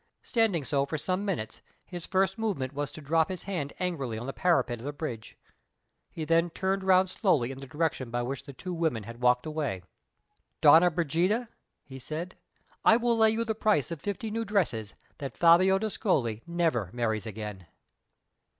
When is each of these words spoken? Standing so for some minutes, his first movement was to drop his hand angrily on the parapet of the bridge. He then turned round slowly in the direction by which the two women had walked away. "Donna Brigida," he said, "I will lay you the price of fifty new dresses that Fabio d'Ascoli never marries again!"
Standing 0.23 0.63
so 0.63 0.87
for 0.87 0.97
some 0.97 1.23
minutes, 1.25 1.61
his 1.85 2.07
first 2.07 2.39
movement 2.39 2.73
was 2.73 2.91
to 2.91 3.01
drop 3.01 3.29
his 3.29 3.43
hand 3.43 3.71
angrily 3.79 4.17
on 4.17 4.25
the 4.25 4.33
parapet 4.33 4.79
of 4.79 4.83
the 4.85 4.91
bridge. 4.91 5.37
He 6.09 6.25
then 6.25 6.49
turned 6.49 6.83
round 6.83 7.07
slowly 7.07 7.51
in 7.51 7.59
the 7.59 7.67
direction 7.67 8.09
by 8.09 8.23
which 8.23 8.45
the 8.45 8.53
two 8.53 8.73
women 8.73 9.03
had 9.03 9.21
walked 9.21 9.45
away. 9.45 9.83
"Donna 10.59 10.89
Brigida," 10.89 11.49
he 11.83 11.99
said, 11.99 12.35
"I 12.83 12.97
will 12.97 13.15
lay 13.15 13.29
you 13.29 13.45
the 13.45 13.53
price 13.53 13.91
of 13.91 14.01
fifty 14.01 14.31
new 14.31 14.43
dresses 14.43 14.95
that 15.19 15.37
Fabio 15.37 15.77
d'Ascoli 15.77 16.41
never 16.47 16.89
marries 16.93 17.27
again!" 17.27 17.67